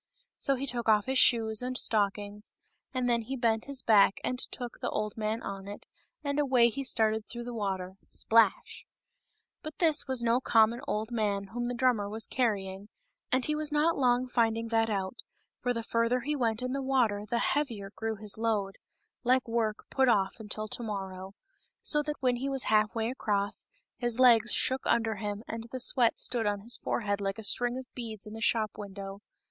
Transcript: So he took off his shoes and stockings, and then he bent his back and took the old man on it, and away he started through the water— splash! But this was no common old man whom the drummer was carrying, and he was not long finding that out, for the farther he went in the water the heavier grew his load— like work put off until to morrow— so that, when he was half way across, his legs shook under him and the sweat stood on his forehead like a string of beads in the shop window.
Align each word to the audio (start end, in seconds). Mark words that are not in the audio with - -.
So 0.35 0.55
he 0.55 0.65
took 0.65 0.89
off 0.89 1.05
his 1.05 1.19
shoes 1.19 1.61
and 1.61 1.77
stockings, 1.77 2.53
and 2.91 3.07
then 3.07 3.21
he 3.21 3.35
bent 3.35 3.65
his 3.65 3.83
back 3.83 4.19
and 4.23 4.39
took 4.39 4.79
the 4.79 4.89
old 4.89 5.15
man 5.15 5.43
on 5.43 5.67
it, 5.67 5.85
and 6.23 6.39
away 6.39 6.69
he 6.69 6.83
started 6.83 7.27
through 7.27 7.43
the 7.43 7.53
water— 7.53 7.97
splash! 8.07 8.87
But 9.61 9.77
this 9.77 10.07
was 10.07 10.23
no 10.23 10.39
common 10.41 10.81
old 10.87 11.11
man 11.11 11.49
whom 11.49 11.65
the 11.65 11.75
drummer 11.75 12.09
was 12.09 12.25
carrying, 12.25 12.89
and 13.31 13.45
he 13.45 13.53
was 13.53 13.71
not 13.71 13.95
long 13.95 14.27
finding 14.27 14.69
that 14.69 14.89
out, 14.89 15.17
for 15.59 15.71
the 15.71 15.83
farther 15.83 16.21
he 16.21 16.35
went 16.35 16.63
in 16.63 16.71
the 16.71 16.81
water 16.81 17.27
the 17.29 17.37
heavier 17.37 17.91
grew 17.95 18.15
his 18.15 18.39
load— 18.39 18.77
like 19.23 19.47
work 19.47 19.85
put 19.91 20.09
off 20.09 20.39
until 20.39 20.67
to 20.69 20.81
morrow— 20.81 21.35
so 21.91 22.01
that, 22.01 22.19
when 22.21 22.37
he 22.37 22.49
was 22.49 22.63
half 22.63 22.95
way 22.95 23.11
across, 23.11 23.67
his 23.97 24.19
legs 24.19 24.51
shook 24.51 24.81
under 24.87 25.17
him 25.17 25.43
and 25.47 25.67
the 25.71 25.79
sweat 25.79 26.17
stood 26.17 26.47
on 26.47 26.61
his 26.61 26.75
forehead 26.75 27.21
like 27.21 27.37
a 27.37 27.43
string 27.43 27.77
of 27.77 27.85
beads 27.93 28.25
in 28.25 28.33
the 28.33 28.41
shop 28.41 28.71
window. 28.79 29.19